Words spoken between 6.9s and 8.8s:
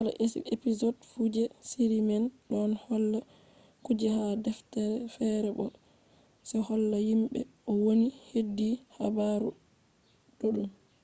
himbe no woni hedi